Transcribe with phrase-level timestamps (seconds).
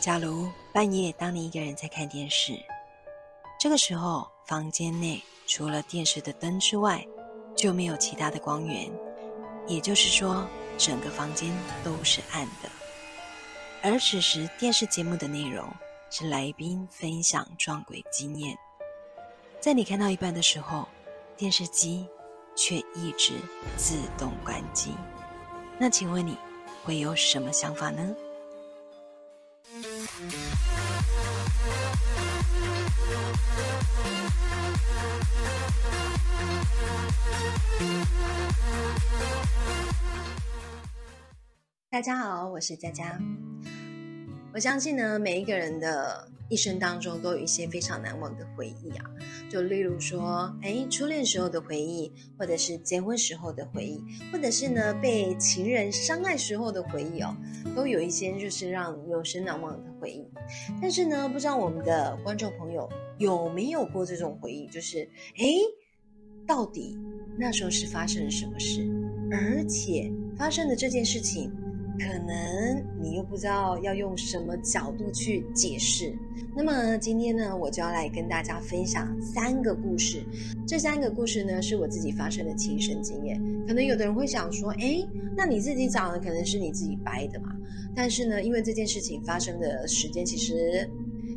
[0.00, 2.52] 假如半夜当你一个人在看电视，
[3.58, 7.04] 这个时候房间内除了电视的灯之外，
[7.56, 8.88] 就没有其他的光源，
[9.66, 10.46] 也就是说，
[10.78, 12.70] 整个房间都是暗的。
[13.82, 15.68] 而此时电视节目的内容
[16.10, 18.56] 是来宾分享撞鬼经验，
[19.60, 20.86] 在你看到一半的时候，
[21.36, 22.06] 电视机
[22.54, 23.34] 却一直
[23.76, 24.92] 自动关机。
[25.76, 26.36] 那请问你
[26.84, 28.14] 会有什么想法呢？
[41.90, 43.18] 大家好，我是佳佳。
[44.52, 49.04] 我相信呢，每一个人的一生当中都有一些非常难忘的回忆啊。
[49.50, 54.02] 就例如说，哎，初恋时候的回忆，或者是结婚时候的回忆，
[54.32, 57.36] 或者是呢被情人伤害时候的回忆哦，
[57.74, 60.26] 都有一些就是让永生难忘的回忆。
[60.80, 62.88] 但是呢，不知道我们的观众朋友
[63.18, 65.46] 有没有过这种回忆，就是哎，
[66.46, 66.96] 到底
[67.38, 68.86] 那时候是发生了什么事，
[69.30, 71.52] 而且发生的这件事情。
[71.98, 76.16] 可能你又不知道要用什么角度去解释。
[76.56, 80.24] 那么今天呢，我就要来跟大家分享三个故事。
[80.66, 83.40] 这三个故事呢，是我自己发生的亲身经验。
[83.66, 87.54] 可能有的人会想说，哎，那你自己讲的可能是你自己掰的嘛？
[87.94, 90.88] 但是呢，因为这件事情发生的时间其实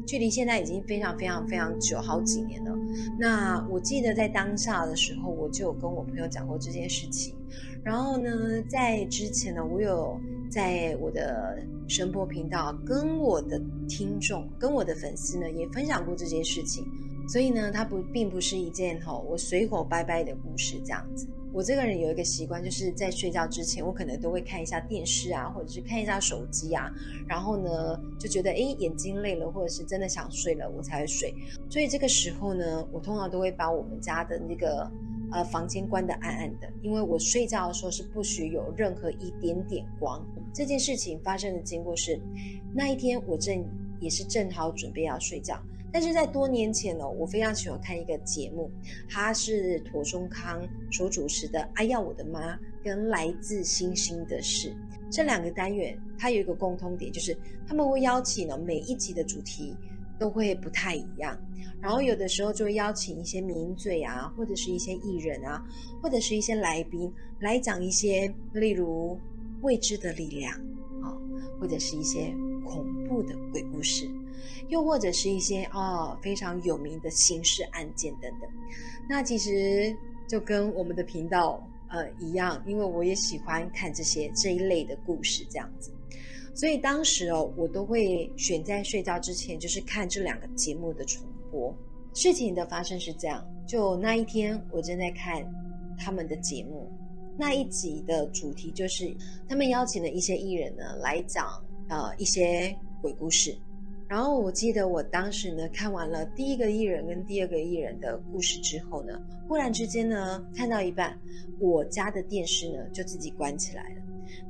[0.08, 2.76] 距离现在已经非常非常非常久，好几年了。
[3.20, 7.36] 那我记得在当下的时候，我就有跟我朋友讲过这件事情。
[7.84, 10.20] 然后呢，在之前呢，我有。
[10.52, 11.58] 在我的
[11.88, 13.58] 声波频道，跟我的
[13.88, 16.86] 听众、跟我的粉丝呢，也分享过这件事情。
[17.26, 21.26] 所以呢，它不并不是一件吼我随口掰掰的故事这样子。
[21.54, 26.92] 我这个人有一个习惯，就是在睡觉之前，我可能都会看一下电视啊，或者是看一下手机啊。
[27.26, 31.34] 然后呢，就觉得哎眼睛累了，或者是真的想睡了，我才睡。
[31.70, 34.92] 所以这个时候呢，我通常都会把我们家的那个。
[35.32, 40.22] 呃，房间关得暗暗的，因为我睡觉的时候是不许有任何一点点光。
[40.54, 42.20] 这件事情发生的经过是，
[42.74, 43.66] 那一天我正
[44.00, 45.58] 也是正好准备要睡觉，
[45.92, 48.70] 但是在多年前呢，我非常喜欢看一个节目，
[49.10, 50.62] 它是妥中康
[50.92, 54.70] 所主持的《哎呀我的妈》跟《来自星星的事》
[55.10, 59.76] 这两个单元，它有一个共通点，就是他们会邀请呢每一集的主题。
[60.22, 61.36] 都会不太一样，
[61.82, 65.66] 然后有的时候就会邀请一些名嘴啊，或者是一些艺人啊，
[66.00, 69.20] 或者是一些来宾来讲一些，例如
[69.64, 70.54] 未知的力量
[71.02, 71.18] 啊，
[71.60, 72.32] 或者是一些
[72.64, 74.08] 恐怖的鬼故事，
[74.70, 78.48] 又或者是一些啊非常有名的刑事案件等等。
[79.10, 79.92] 那其实
[80.28, 85.92] 就跟我们的频道呃一样，因为我也喜欢看这些这一类的故事，这样子。
[86.54, 91.76] 所以当时哦，我都会选在睡觉之前，就是看这两个节目的重播。
[92.14, 95.42] 事情的发生是这样：就那一天，我正在看
[95.98, 96.92] 他们的节目，
[97.38, 99.16] 那一集的主题就是
[99.48, 101.48] 他们邀请了一些艺人呢来讲
[101.88, 103.58] 呃一些鬼故事。
[104.10, 109.18] 然后我记得我当时呢看完了第一个艺人跟第二个艺人的故事之后呢，
[109.48, 111.18] 忽然之间呢看到一半，
[111.62, 114.01] 我家的电视呢就自己关起来了。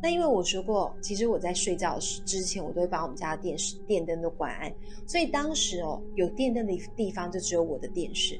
[0.01, 4.73] 那因为我说过，其实我在睡觉之前，我都会把我们家的电视电灯都关暗，
[5.05, 8.39] 所以当时哦，有电灯的地方就只有我的电视。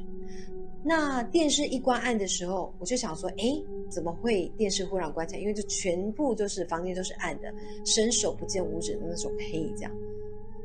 [0.84, 3.44] 那电视一关暗的时候，我就想说，哎，
[3.88, 5.42] 怎么会电视忽然关起来？
[5.42, 7.54] 因为就全部都是房间都是暗的，
[7.86, 9.92] 伸手不见五指的那种黑这样。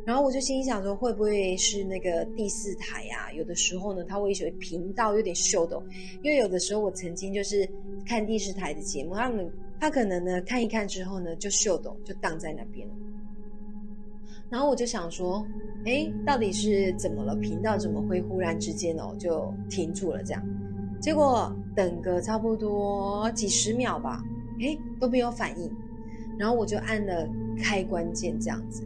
[0.07, 3.31] 然后我就心里想说，会不会是那个第四台呀？
[3.35, 5.83] 有的时候呢，它会有频道有点秀动，
[6.23, 7.69] 因为有的时候我曾经就是
[8.07, 9.53] 看第四台的节目，他们。
[9.79, 12.95] 他可能呢看一看之后呢就秀抖就荡在那边了，
[14.49, 15.47] 然后我就想说，
[15.85, 17.37] 哎，到底是怎么了？
[17.37, 20.43] 频道怎么会忽然之间哦就停住了这样？
[21.01, 24.25] 结果等个差不多几十秒吧，
[24.61, 25.71] 哎都没有反应，
[26.39, 27.29] 然后我就按了
[27.63, 28.83] 开关键这样子，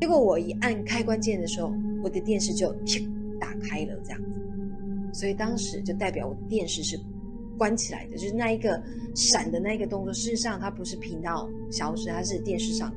[0.00, 1.72] 结果我一按开关键的时候，
[2.02, 2.72] 我的电视就
[3.38, 4.40] 打开了这样子，
[5.12, 6.98] 所以当时就代表我电视是。
[7.60, 8.82] 关起来的，就是那一个
[9.14, 10.10] 闪的那一个动作。
[10.14, 12.90] 事实上，它不是频道消失，它是电视上，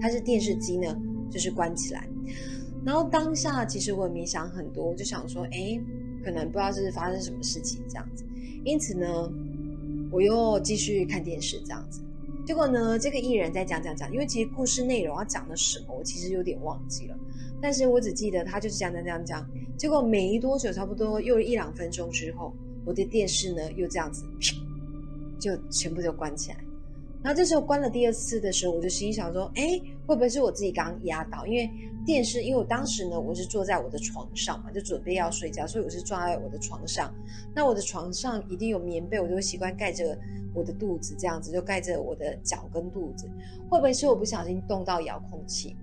[0.00, 1.00] 它是电视机呢，
[1.30, 2.08] 就是关起来。
[2.84, 5.80] 然后当下其实我也没想很多，我就想说，哎，
[6.24, 8.24] 可能不知道是发生什么事情这样子。
[8.64, 9.30] 因此呢，
[10.10, 12.00] 我又继续看电视这样子。
[12.44, 17.16] 结果呢，这个艺人在讲讲讲，因为其实故事内容要讲的什么，我其实有点忘记了。
[17.62, 19.48] 但是我只记得他就是讲讲讲讲。
[19.76, 22.52] 结果没多久，差不多又一两分钟之后。
[22.88, 24.24] 我的电视呢，又这样子，
[25.38, 26.56] 就全部都关起来。
[27.22, 31.46] 然后这时候关了第二次的时候，我就心想说：“哎，会不会是我自己刚压到？
[31.46, 31.70] 因为
[32.06, 37.12] 电视，因为我当时呢，我是坐在我的床上嘛，就准备要睡觉，所以我是坐在我的床上。
[37.54, 40.16] 那我的床上一定有棉被，我就会习惯盖着
[40.54, 43.28] 我的肚子，这样子就盖着我的脚跟肚子。
[43.68, 45.76] 会不会是我不小心动到遥控器？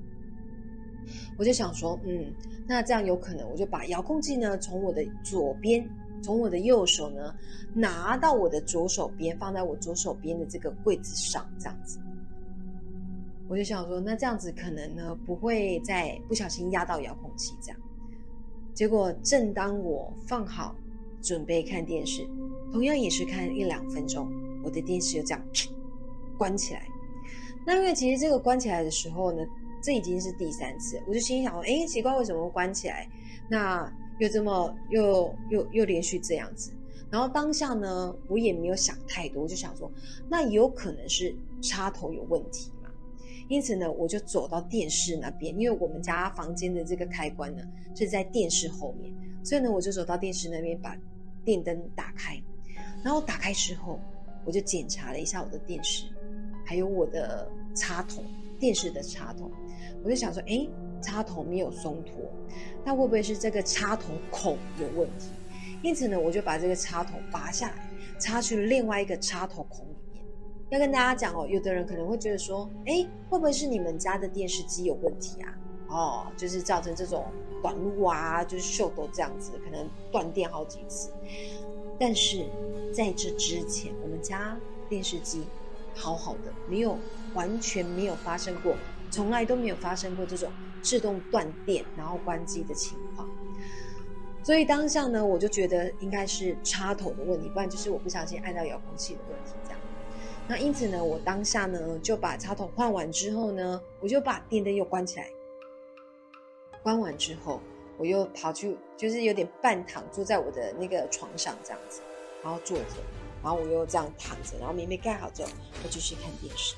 [1.37, 2.33] 我就想说，嗯，
[2.65, 5.87] 那这样有可能，我就把遥控器呢从我的左边。”
[6.25, 7.35] 从我的右手呢
[7.71, 11.99] 拿到我的左手边，放在我左手边的这个柜子上，这样子，
[13.47, 17.79] 我就想说，那这样子可能呢不会再不小心压到遥控器这样。
[18.73, 20.75] 结果正当我放好
[21.21, 22.27] 准备看电视，
[22.71, 24.27] 同样也是看一两分钟，
[24.63, 25.41] 我的电视就这样
[26.39, 26.87] 关起来。
[27.67, 29.45] 那因为其实这个关起来的时候呢，
[29.79, 33.07] 这已经是第三次，我就心想，哎，奇怪，为什么关起来？
[33.47, 33.87] 那。
[34.19, 36.71] 又这么又又又连续这样子，
[37.11, 39.91] 然后当下呢，我也没有想太多，我就想说，
[40.29, 42.89] 那有可能是插头有问题嘛。
[43.49, 47.61] 因此呢，我就走到电视那边，因为我们家房间的这个开关呢
[47.93, 49.13] 是在电视后面，
[49.43, 50.97] 所以呢，我就走到电视那边把
[51.43, 52.41] 电灯打开，
[53.03, 53.99] 然后打开之后，
[54.45, 56.05] 我就检查了一下我的电视，
[56.65, 58.23] 还有我的插头，
[58.59, 59.51] 电视的插头，
[60.03, 60.65] 我就想说，哎。
[61.01, 62.13] 插头没有松脱，
[62.83, 65.29] 那会不会是这个插头孔有问题？
[65.81, 67.89] 因此呢，我就把这个插头拔下来，
[68.19, 70.23] 插去另外一个插头孔里面。
[70.69, 75.53] 要跟大家讲哦，有的人可能会觉得说，哎，会不会是你们家的电视机有问题啊？
[75.87, 77.25] 哦，就是造成这种
[77.61, 81.11] 短路啊，就是秀都这样子，可能断电好几次。
[81.99, 82.45] 但是
[82.91, 84.57] 在这之前，我们家
[84.89, 85.43] 电视机
[85.93, 86.97] 好好的，没有
[87.35, 88.75] 完全没有发生过。
[89.11, 90.51] 从来都没有发生过这种
[90.85, 93.27] 自动断电然后关机的情况，
[94.43, 99.79] 所以当下呢，我就觉得应该是插头的问题，不然就是我不小心按到遥控器的问题这样。
[100.47, 105.27] 那因此呢，我当下呢就把插头换完之后呢，我就把电灯又关起来。
[106.83, 107.59] 关完之后，
[107.97, 112.01] 我又跑去，就是有点半躺坐在我的那个床上这样子，
[112.43, 113.01] 然后坐着，
[113.41, 115.49] 然后我又这样躺着，然后棉被盖好之后，
[115.83, 116.75] 我继续看电视。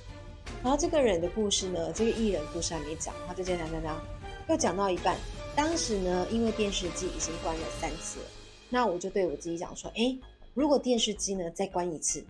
[0.63, 4.01] 然后这个人的故事呢，这个艺人故事还没讲，他就讲讲讲讲，
[4.49, 5.15] 又讲到一半。
[5.55, 8.25] 当时呢，因为电视机已经关了三次了，
[8.69, 10.17] 那我就对我自己讲说：，哎，
[10.53, 12.23] 如果电视机呢再关一次，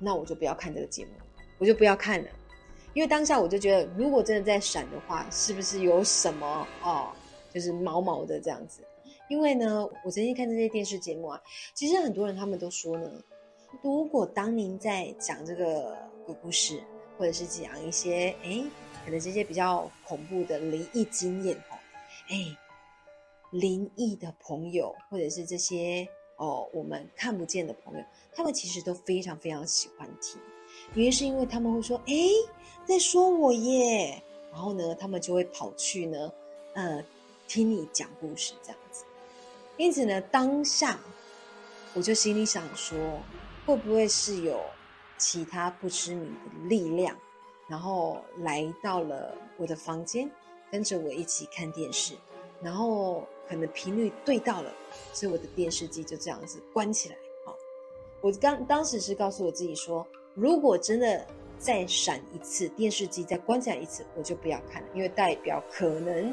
[0.00, 1.10] 那我就不要看这个节目，
[1.58, 2.28] 我就不要看了。
[2.92, 7.10] 因为当下我就觉得，如果真的在闪的话，是不是有什么哦，
[7.54, 8.82] 就是毛毛的这样子？
[9.28, 11.40] 因为呢，我曾经看这些电视节目啊，
[11.72, 13.10] 其实很多人他们都说呢，
[13.80, 15.96] 如果当您在讲这个
[16.26, 16.82] 鬼故事。
[17.20, 18.64] 或者是讲一些哎，
[19.04, 21.76] 可能这些比较恐怖的灵异经验哦，
[22.30, 22.56] 哎，
[23.50, 28.02] 灵异的朋友或者是这些哦，我们看不见的朋友，
[28.34, 30.40] 他们其实都非常非常喜欢听，
[30.94, 32.14] 原因是因为他们会说哎，
[32.86, 36.32] 在说我耶，然后呢，他们就会跑去呢，
[36.72, 37.04] 呃，
[37.46, 39.04] 听你讲故事这样子，
[39.76, 40.98] 因此呢，当下
[41.92, 42.96] 我就心里想说，
[43.66, 44.58] 会不会是有？
[45.20, 47.14] 其他不知名的力量，
[47.68, 50.28] 然后来到了我的房间，
[50.72, 52.14] 跟着我一起看电视，
[52.62, 54.72] 然后可能频率对到了，
[55.12, 57.16] 所以我的电视机就这样子关起来。
[57.44, 57.54] 好，
[58.22, 61.26] 我刚当时是告诉我自己说，如果真的
[61.58, 66.32] 再闪一次，电视机再关起来一次，我就不要看了，因为代表可能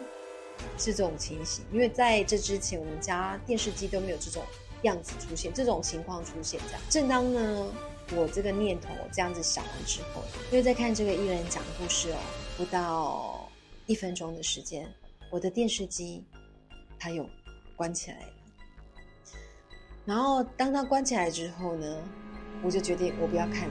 [0.77, 1.65] 是这种情形。
[1.73, 4.41] 因为在这之前，我们家电视机都没有这种
[4.83, 6.81] 样子出现，这种情况出现这样。
[6.89, 7.69] 正当呢。
[8.15, 12.17] 我这个念头这样子想完之后，因为在看这个艺人讲故事哦，
[12.55, 13.49] 不到
[13.85, 14.87] 一分钟的时间，
[15.29, 16.23] 我的电视机
[16.97, 17.27] 它又
[17.75, 18.27] 关起来了。
[20.05, 22.01] 然后当它关起来之后呢，
[22.63, 23.69] 我就决定我不要看，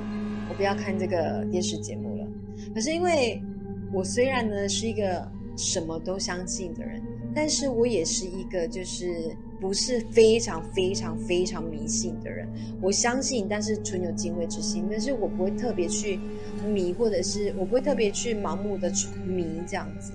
[0.50, 2.26] 我不要看这个电视节目了。
[2.74, 3.42] 可是因为
[3.90, 5.26] 我虽然呢是一个
[5.56, 7.02] 什么都相信的人，
[7.36, 9.36] 但是我也是一个就是。
[9.58, 12.46] 不是非常非常非常迷信的人，
[12.78, 16.20] 我相信，但是存有敬畏之心，但是我不会特别去
[16.68, 18.92] 迷，或者是我不会特别去盲目的
[19.26, 20.12] 迷这样子。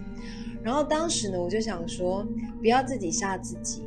[0.62, 2.24] 然后当时呢，我就想说，
[2.60, 3.82] 不要自己吓自己，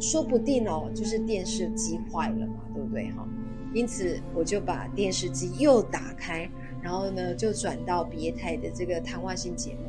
[0.00, 3.28] 说不定哦，就是电视机坏了嘛，对不对哈？
[3.74, 6.48] 因此我就把电视机又打开，
[6.80, 9.80] 然后呢就转到别台的这个谈话性节目，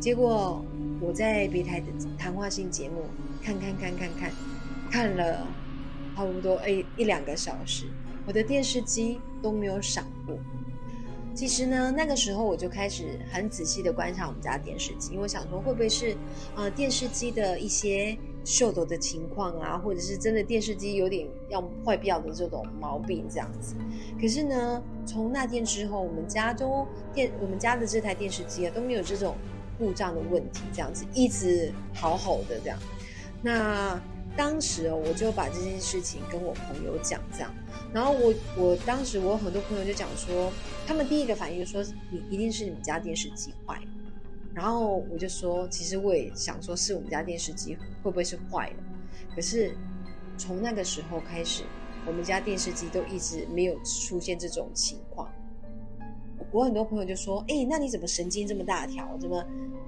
[0.00, 0.64] 结果
[1.00, 1.86] 我在别台的
[2.18, 3.02] 谈话性节目。
[3.42, 4.32] 看看看看看，
[4.90, 5.46] 看了
[6.16, 7.84] 差不多诶一两个小时，
[8.26, 10.36] 我的电视机都没有闪过。
[11.32, 16.16] 其实呢，那个时候我就开始很仔细的观察我们家电视机，因为我想说会不会是
[16.56, 23.76] 呃电视机的一些秀逗的情况啊，或者是真的电视机有点要坏掉的这种毛病这样子。
[24.20, 26.84] 可是呢，从那天之后，我们家都
[27.14, 29.36] 电我们家的这台电视机啊都没有这种
[29.78, 32.78] 故障的问题，这样子一直好好的这样。
[33.42, 34.00] 那
[34.36, 37.54] 当时哦，我就把这件事情跟我朋友讲，这样。
[37.92, 40.52] 然后我我当时我很多朋友就讲说，
[40.86, 43.80] 他们第一个反应说，你一定是你们家电视机坏。
[44.52, 48.76] 然后我就说，其实我也想说，是我们家电视机会不会是坏了？
[49.34, 49.74] 可是
[50.38, 51.62] 从那个时候开始，
[52.06, 55.30] 我们家电视机都一直没有出现这种情况。
[56.56, 59.06] 我很多朋友就说，哎，那你怎么神经这么大条？
[59.18, 59.44] 怎么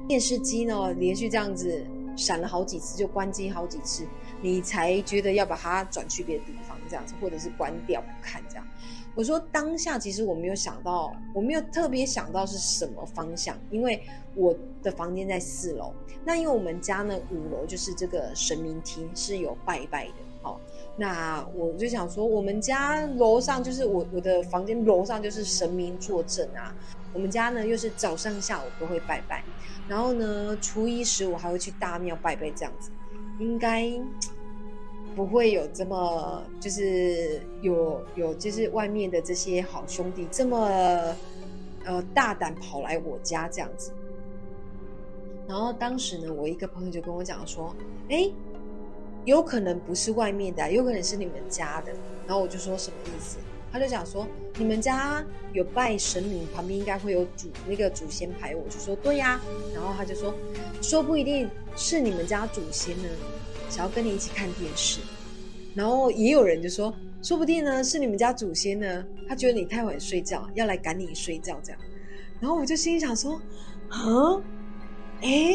[0.06, 1.82] 电视机呢连续这样子
[2.14, 4.06] 闪了好几次就关机好几次，
[4.42, 8.66] 你才觉得要把它转去别的地方这样子，或者是关掉不看这样？
[9.14, 14.02] 我说当下其实我没有想到，我没有特别想到是什么方向，因为
[14.34, 20.60] 我的房间在四楼，那因为我们家呢五楼就是这个神明厅是有拜拜的，好，
[20.99, 26.75] 那我就想说我们家楼上就是我我的房间楼上就是神明坐镇啊，
[27.14, 29.43] 我们家呢又是早上下午都会拜拜，
[29.88, 32.90] 然后呢初一十五还会去大庙拜拜这样子，
[33.38, 33.90] 应该。
[35.17, 41.17] 不会有这么就是有有就是外面的这些好兄弟这么
[41.85, 43.90] 呃大胆跑来我家这样子，
[45.49, 47.75] 然后当时呢，我一个朋友就跟我讲说，
[48.09, 48.31] 哎，
[49.28, 51.92] 有可能不是外面的，有可能是你们家的。
[52.26, 53.37] 然后我就说什么意思？
[53.70, 58.56] 他就讲说你们家有拜神明，旁边应该会有祖那个祖先牌。
[58.56, 59.38] 我就说对呀。
[59.75, 60.35] 然后他就说
[60.80, 63.08] 说不一定是你们家祖先呢。
[63.68, 65.00] 想要跟你一起看电视，
[65.75, 71.78] 然后也有人就说，说不定呢是你们家祖先呢，他觉得你太晚睡觉，要来赶你睡觉这样。
[72.40, 73.35] 然后我就心里想说，
[73.90, 74.40] 啊，
[75.20, 75.54] 哎，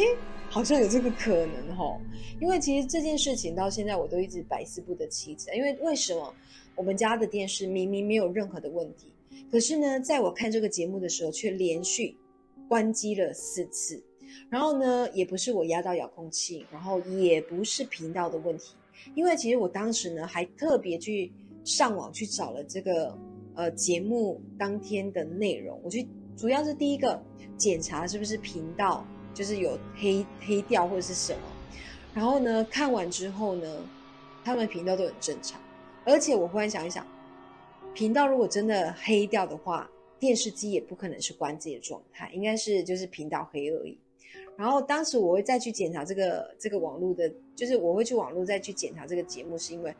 [0.54, 2.00] 好像有这个可能哈。
[2.40, 5.50] 因为其实这件事情到现在我都一直百思不得其解。
[5.56, 6.32] 因为为什么
[6.76, 9.12] 我们家的电视明明没有任何的问题，
[9.50, 12.16] 可是呢，在我看这个节目的时候却连续
[12.68, 14.00] 关机了四次。
[14.48, 18.76] 然后呢，也不是我压到遥控器，然后也不是频道的问题，
[19.16, 21.32] 因为其实我当时呢还特别去
[21.64, 23.16] 上网去找了这个
[23.54, 26.06] 呃节目当天的内容，我去
[26.36, 27.20] 主要是第一个
[27.56, 31.40] 检查是不是频道就是有黑黑掉或者是什么，
[32.14, 33.66] 然后呢看完之后呢，
[34.44, 35.60] 他们频道都很正常，
[36.04, 37.06] 而且我忽然想一想，
[37.92, 43.98] 频道如果真的黑掉的话，电视机也不可能是关机的状态，应该是就是频道黑而已。
[44.56, 49.92] 然后当时我会再去检查这个这个网络的，就是我会去网络再去检查这个节目，是因为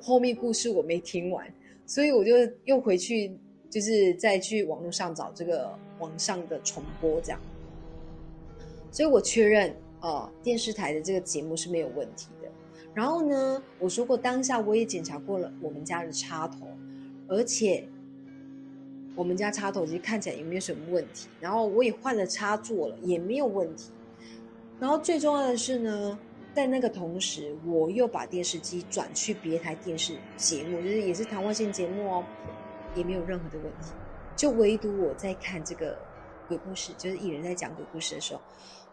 [0.00, 1.50] 后面故事我没听完，
[1.86, 2.32] 所以我就
[2.66, 3.34] 又回去，
[3.70, 7.40] 就是再去网络上找这个网上的重播这样。
[8.94, 12.48] 所以我确认，呃，电视台的这个节目是没有问题的。
[12.94, 16.68] 然后呢，我说过当下我也检查过了我们家的插头，
[17.26, 17.86] 而且。
[19.16, 23.92] 我们家插头其实看起来也没有什么问题，然后我也换了插座了，也没有问题。
[24.80, 26.18] 然后最重要的是呢，
[26.52, 32.24] 在那个同时，我又把电视机转去别台电视节目，就是也是谈话性节目哦，
[32.96, 33.92] 也没有任何的问题。
[34.34, 35.96] 就唯独我在看这个
[36.48, 38.40] 鬼故事，就是艺人在讲鬼故事的时候，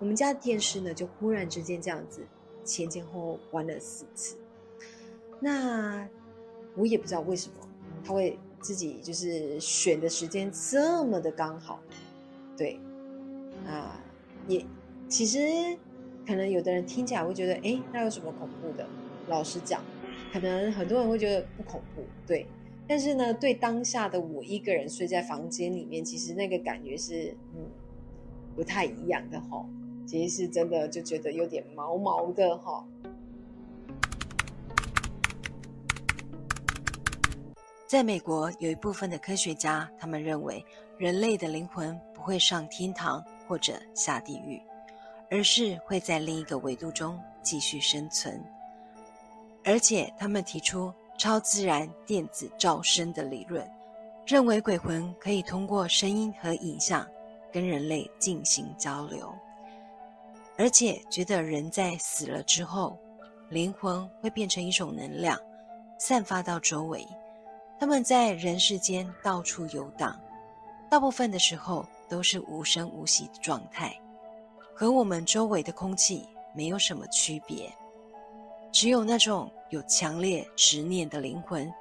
[0.01, 2.21] 我们家的电视呢就忽然之间这样子
[2.65, 4.35] 前前后后关了四次。
[5.39, 6.05] 那
[6.75, 7.55] 我也不知道为什么
[8.03, 8.37] 他会。
[8.63, 11.81] 自己就是选的时间这么的刚好，
[12.55, 12.79] 对，
[13.65, 13.99] 啊，
[14.47, 14.63] 也
[15.09, 15.39] 其实
[16.27, 18.87] 可能有的人听起来会觉得，哎，那有什么恐怖的？
[19.27, 19.83] 老实讲，
[20.31, 22.45] 可能很多人会觉得不恐怖，对。
[22.87, 27.65] 但是呢，对当下的我一个人睡在房间里面，其实那个感觉是，嗯，
[28.55, 29.65] 不太一样的哈。
[30.11, 32.85] 其实是真的就觉得有点毛毛的哈。
[37.87, 40.65] 在美国，有一部分的科学家，他们认为
[40.97, 44.61] 人类的灵魂不会上天堂或者下地狱，
[45.29, 48.43] 而是会在另一个维度中继续生存。
[49.63, 53.65] 而且，他们提出超自然电子噪声的理论，
[54.27, 57.07] 认为鬼魂可以通过声音和影像
[57.49, 59.33] 跟人类进行交流，
[60.61, 62.95] 而且觉得人在死了之后，
[63.49, 65.35] 灵魂会变成一种能量，
[65.97, 67.03] 散发到周围。
[67.79, 70.21] 他们在人世间到处游荡，
[70.87, 73.99] 大部分的时候都是无声无息的状态，
[74.75, 77.67] 和我们周围的空气没有什么区别。
[78.71, 81.73] 只有那种有强烈执念的灵魂，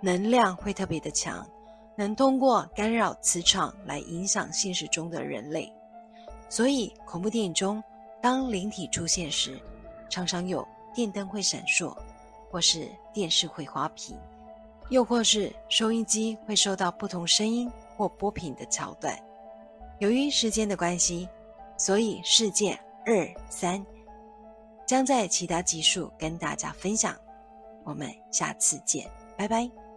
[0.00, 1.46] 能量会特别的强，
[1.94, 5.70] 能通过干扰磁场来影响现实中的人类。
[6.48, 7.84] 所以，恐怖电影中
[8.20, 9.60] 当灵体出现时，
[10.10, 11.96] 常常有电灯会闪烁，
[12.50, 14.16] 或是电视会花屏，
[14.90, 19.16] 又或是收音机会收到不同声音或波频的桥段。
[19.98, 21.28] 由于时间的关系，
[21.76, 23.84] 所以事件二三
[24.86, 27.16] 将在其他集数跟大家分享。
[27.84, 29.87] 我们下次见，拜拜。